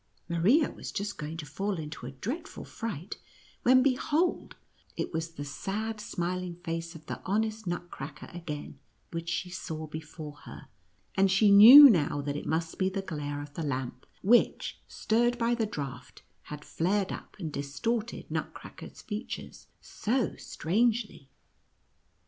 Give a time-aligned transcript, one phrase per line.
[0.27, 3.17] Maria was just going to fall into a dreadful fright,
[3.61, 4.55] when behold,
[4.97, 8.79] it was the sad smiling face of the hon est Nutcracker again,
[9.11, 10.69] which she saw before her,
[11.13, 15.37] and she knew now that it must be the glare of the lamp, which, stirred
[15.37, 21.29] by the draught, had flared up, and distorted Nutcracker's features so strangely.